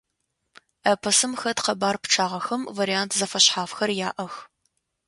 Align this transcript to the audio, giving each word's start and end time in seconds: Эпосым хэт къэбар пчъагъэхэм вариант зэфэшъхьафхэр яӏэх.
Эпосым 0.91 1.33
хэт 1.41 1.57
къэбар 1.65 1.95
пчъагъэхэм 2.01 2.61
вариант 2.77 3.11
зэфэшъхьафхэр 3.17 3.91
яӏэх. 4.07 4.33